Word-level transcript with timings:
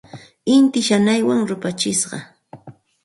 Inti 0.55 0.79
shanaywan 0.87 1.41
rupachishqa. 1.49 2.17